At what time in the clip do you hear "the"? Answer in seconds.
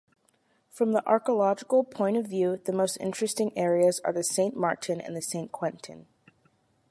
0.93-1.07, 2.57-2.71